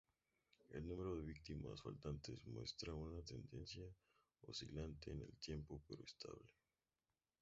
[0.71, 3.85] El número de víctimas fatales muestra una tendencia
[4.47, 6.49] oscilante en el tiempo, pero estable.